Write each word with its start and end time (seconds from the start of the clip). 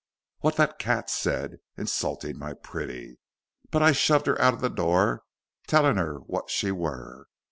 "What 0.39 0.55
that 0.55 0.79
cat 0.79 1.11
said, 1.11 1.59
insulting 1.77 2.31
of 2.31 2.37
my 2.37 2.53
pretty. 2.55 3.19
But 3.69 3.83
I 3.83 3.91
shoved 3.91 4.25
her 4.25 4.41
out 4.41 4.55
of 4.55 4.59
the 4.61 4.67
door, 4.67 5.21
tellin' 5.67 5.97
her 5.97 6.15
what 6.21 6.49
she 6.49 6.71
were. 6.71 7.27